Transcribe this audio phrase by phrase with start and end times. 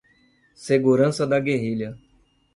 [0.55, 1.95] Segurança da Guerrilha